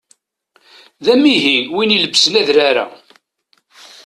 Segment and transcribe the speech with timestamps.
[1.05, 2.85] D amihi wi ilebsen adrar-a.